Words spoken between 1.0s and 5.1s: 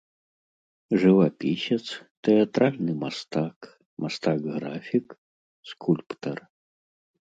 Жывапісец, тэатральны мастак, мастак-графік,